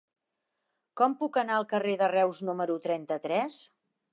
[1.01, 3.61] Com puc anar al carrer de Reus número trenta-tres?